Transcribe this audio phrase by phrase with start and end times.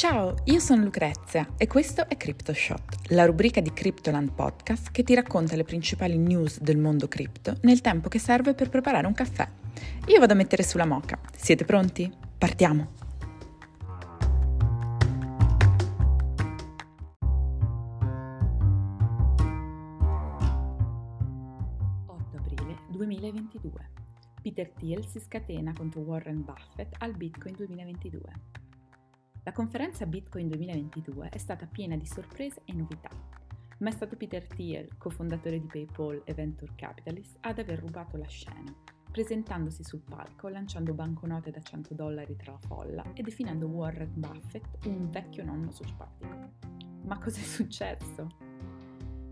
[0.00, 5.14] Ciao, io sono Lucrezia e questo è CryptoShot, la rubrica di Cryptoland Podcast che ti
[5.14, 9.46] racconta le principali news del mondo cripto nel tempo che serve per preparare un caffè.
[10.06, 11.20] Io vado a mettere sulla moca.
[11.36, 12.10] Siete pronti?
[12.38, 12.92] Partiamo!
[22.06, 23.90] 8 aprile 2022
[24.40, 28.59] Peter Thiel si scatena contro Warren Buffett al Bitcoin 2022.
[29.42, 33.08] La conferenza Bitcoin 2022 è stata piena di sorprese e novità,
[33.78, 38.26] ma è stato Peter Thiel, cofondatore di PayPal e Venture Capitalist, ad aver rubato la
[38.26, 38.70] scena,
[39.10, 44.84] presentandosi sul palco, lanciando banconote da 100 dollari tra la folla e definendo Warren Buffett
[44.84, 46.50] un vecchio nonno sociopatico.
[47.04, 48.26] Ma cos'è successo?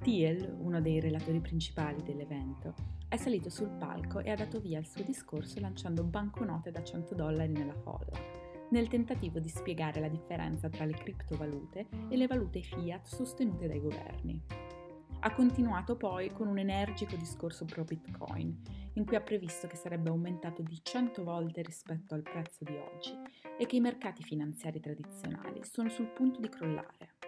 [0.00, 2.72] Thiel, uno dei relatori principali dell'evento,
[3.06, 7.14] è salito sul palco e ha dato via al suo discorso lanciando banconote da 100
[7.14, 8.39] dollari nella folla
[8.70, 13.80] nel tentativo di spiegare la differenza tra le criptovalute e le valute fiat sostenute dai
[13.80, 14.42] governi.
[15.22, 18.62] Ha continuato poi con un energico discorso pro Bitcoin,
[18.94, 23.14] in cui ha previsto che sarebbe aumentato di 100 volte rispetto al prezzo di oggi
[23.58, 27.18] e che i mercati finanziari tradizionali sono sul punto di crollare.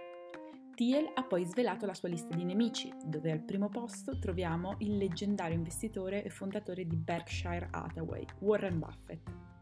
[0.75, 4.97] Thiel ha poi svelato la sua lista di nemici, dove al primo posto troviamo il
[4.97, 9.53] leggendario investitore e fondatore di Berkshire Hathaway, Warren Buffett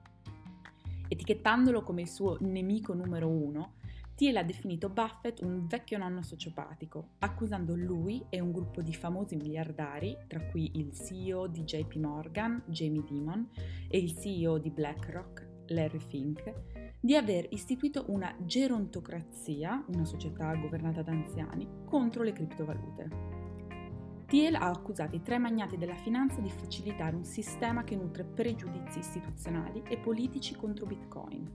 [1.12, 3.72] Etichettandolo come il suo nemico numero uno,
[4.14, 9.34] Thiel ha definito Buffett un vecchio nonno sociopatico, accusando lui e un gruppo di famosi
[9.34, 13.48] miliardari, tra cui il CEO di JP Morgan, Jamie Dimon,
[13.88, 16.52] e il CEO di BlackRock, Larry Fink,
[17.00, 23.08] di aver istituito una gerontocrazia, una società governata da anziani, contro le criptovalute.
[24.30, 29.00] Thiel ha accusato i tre magnati della finanza di facilitare un sistema che nutre pregiudizi
[29.00, 31.50] istituzionali e politici contro Bitcoin.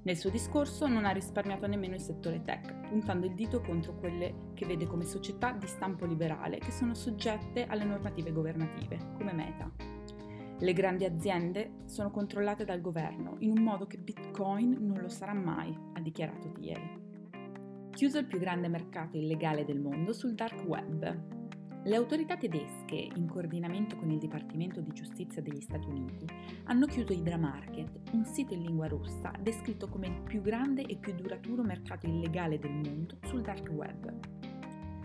[0.00, 4.52] Nel suo discorso non ha risparmiato nemmeno il settore tech, puntando il dito contro quelle
[4.54, 9.70] che vede come società di stampo liberale che sono soggette alle normative governative, come Meta.
[10.60, 15.34] Le grandi aziende sono controllate dal governo in un modo che Bitcoin non lo sarà
[15.34, 17.90] mai, ha dichiarato Thiel.
[17.90, 21.40] Chiuso il più grande mercato illegale del mondo sul dark web,
[21.84, 26.26] le autorità tedesche, in coordinamento con il Dipartimento di Giustizia degli Stati Uniti,
[26.64, 30.96] hanno chiuso Hydra Market, un sito in lingua russa descritto come il più grande e
[30.96, 34.12] più duraturo mercato illegale del mondo sul dark web.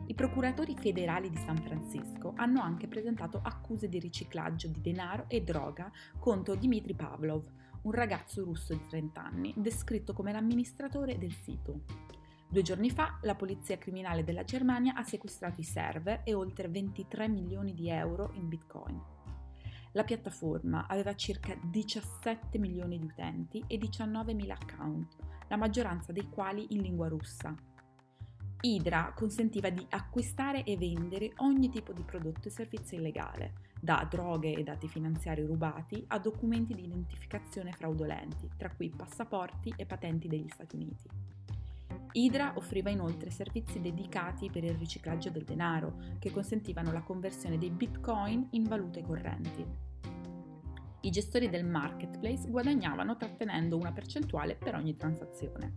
[0.05, 5.41] I procuratori federali di San Francisco hanno anche presentato accuse di riciclaggio di denaro e
[5.41, 7.43] droga contro Dmitry Pavlov,
[7.81, 12.16] un ragazzo russo di 30 anni, descritto come l'amministratore del sito.
[12.49, 17.27] Due giorni fa la polizia criminale della Germania ha sequestrato i server e oltre 23
[17.27, 18.99] milioni di euro in bitcoin.
[19.91, 25.15] La piattaforma aveva circa 17 milioni di utenti e 19.000 account,
[25.49, 27.53] la maggioranza dei quali in lingua russa.
[28.61, 34.53] Hydra consentiva di acquistare e vendere ogni tipo di prodotto e servizio illegale, da droghe
[34.53, 40.47] e dati finanziari rubati a documenti di identificazione fraudolenti, tra cui passaporti e patenti degli
[40.47, 41.36] Stati Uniti.
[42.17, 47.69] Hydra offriva inoltre servizi dedicati per il riciclaggio del denaro, che consentivano la conversione dei
[47.69, 49.63] bitcoin in valute correnti.
[51.01, 55.75] I gestori del marketplace guadagnavano trattenendo una percentuale per ogni transazione.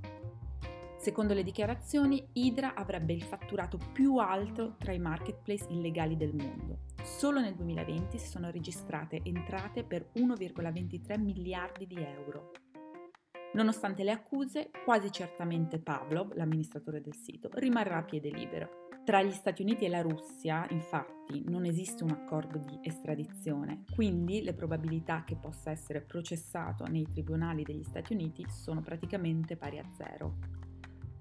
[0.97, 6.79] Secondo le dichiarazioni, Hydra avrebbe il fatturato più alto tra i marketplace illegali del mondo.
[7.03, 12.51] Solo nel 2020 si sono registrate entrate per 1,23 miliardi di euro.
[13.53, 18.89] Nonostante le accuse, quasi certamente Pavlov, l'amministratore del sito, rimarrà a piede libero.
[19.05, 24.43] Tra gli Stati Uniti e la Russia, infatti, non esiste un accordo di estradizione, quindi
[24.43, 29.89] le probabilità che possa essere processato nei tribunali degli Stati Uniti sono praticamente pari a
[29.97, 30.37] zero.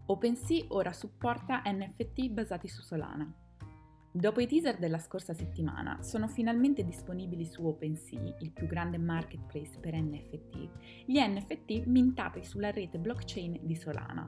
[0.05, 3.31] OpenSea ora supporta NFT basati su Solana.
[4.11, 9.77] Dopo i teaser della scorsa settimana, sono finalmente disponibili su OpenSea, il più grande marketplace
[9.79, 14.27] per NFT, gli NFT mintati sulla rete blockchain di Solana.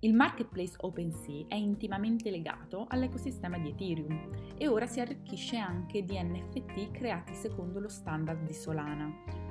[0.00, 6.20] Il marketplace OpenSea è intimamente legato all'ecosistema di Ethereum e ora si arricchisce anche di
[6.20, 9.08] NFT creati secondo lo standard di Solana,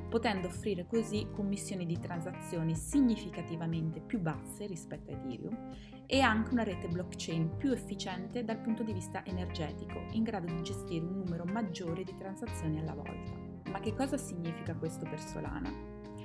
[0.10, 5.74] potendo offrire così commissioni di transazioni significativamente più basse rispetto a Ethereum
[6.06, 10.62] e anche una rete blockchain più efficiente dal punto di vista energetico, in grado di
[10.64, 13.32] gestire un numero maggiore di transazioni alla volta.
[13.70, 15.72] Ma che cosa significa questo per Solana?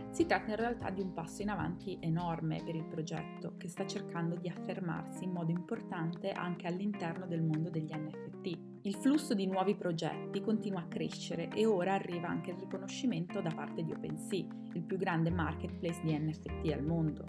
[0.08, 3.84] Si tratta in realtà di un passo in avanti enorme per il progetto, che sta
[3.84, 8.63] cercando di affermarsi in modo importante anche all'interno del mondo degli NFT.
[8.86, 13.48] Il flusso di nuovi progetti continua a crescere e ora arriva anche il riconoscimento da
[13.48, 14.44] parte di OpenSea,
[14.75, 17.25] il più grande marketplace di NFT al mondo.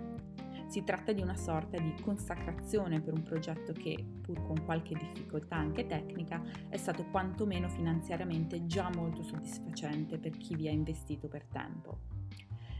[0.67, 5.55] Si tratta di una sorta di consacrazione per un progetto che, pur con qualche difficoltà
[5.55, 11.45] anche tecnica, è stato quantomeno finanziariamente già molto soddisfacente per chi vi ha investito per
[11.45, 11.99] tempo.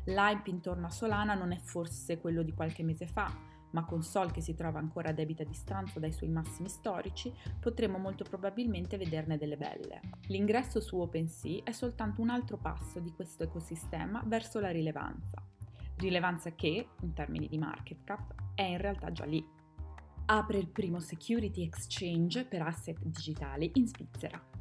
[0.03, 4.31] L'hype intorno a Solana non è forse quello di qualche mese fa, ma con Sol
[4.31, 9.37] che si trova ancora a debita distanza dai suoi massimi storici, potremo molto probabilmente vederne
[9.37, 9.99] delle belle.
[10.27, 15.45] L'ingresso su OpenSea è soltanto un altro passo di questo ecosistema verso la rilevanza.
[15.97, 19.45] Rilevanza che, in termini di market cap, è in realtà già lì.
[20.27, 24.54] Apre il primo security exchange per asset digitali in Svizzera.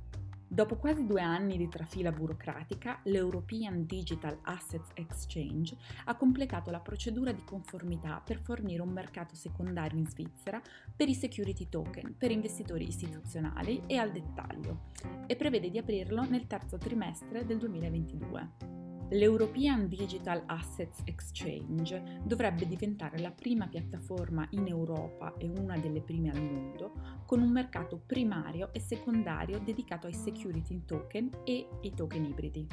[0.54, 7.32] Dopo quasi due anni di trafila burocratica, l'European Digital Assets Exchange ha completato la procedura
[7.32, 10.62] di conformità per fornire un mercato secondario in Svizzera
[10.94, 14.92] per i security token per investitori istituzionali e al dettaglio
[15.26, 18.83] e prevede di aprirlo nel terzo trimestre del 2022.
[19.14, 26.30] L'European Digital Assets Exchange dovrebbe diventare la prima piattaforma in Europa e una delle prime
[26.30, 32.24] al mondo con un mercato primario e secondario dedicato ai security token e ai token
[32.24, 32.66] ibridi.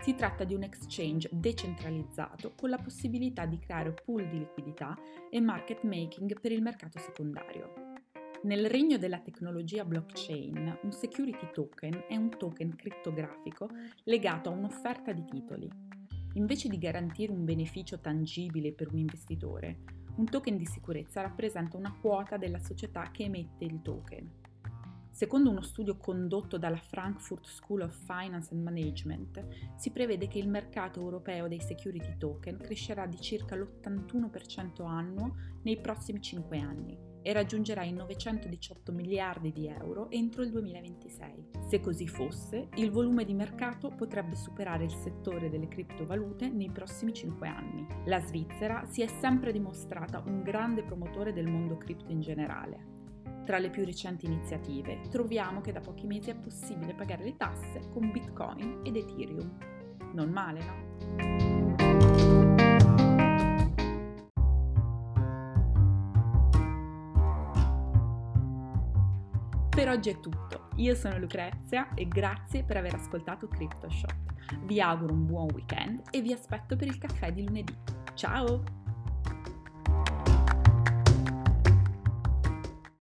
[0.00, 4.94] Si tratta di un exchange decentralizzato con la possibilità di creare pool di liquidità
[5.30, 7.83] e market making per il mercato secondario.
[8.44, 13.70] Nel regno della tecnologia blockchain, un security token è un token crittografico
[14.02, 15.66] legato a un'offerta di titoli.
[16.34, 19.78] Invece di garantire un beneficio tangibile per un investitore,
[20.16, 24.30] un token di sicurezza rappresenta una quota della società che emette il token.
[25.10, 30.50] Secondo uno studio condotto dalla Frankfurt School of Finance and Management, si prevede che il
[30.50, 37.32] mercato europeo dei security token crescerà di circa l'81% annuo nei prossimi 5 anni e
[37.32, 41.48] raggiungerà i 918 miliardi di euro entro il 2026.
[41.66, 47.14] Se così fosse, il volume di mercato potrebbe superare il settore delle criptovalute nei prossimi
[47.14, 47.86] 5 anni.
[48.04, 52.92] La Svizzera si è sempre dimostrata un grande promotore del mondo cripto in generale.
[53.46, 57.88] Tra le più recenti iniziative troviamo che da pochi mesi è possibile pagare le tasse
[57.90, 59.58] con Bitcoin ed Ethereum.
[60.12, 61.53] Non male, no?
[69.74, 70.68] Per oggi è tutto.
[70.76, 74.14] Io sono Lucrezia e grazie per aver ascoltato CryptoShop.
[74.66, 77.74] Vi auguro un buon weekend e vi aspetto per il caffè di lunedì.
[78.14, 78.83] Ciao!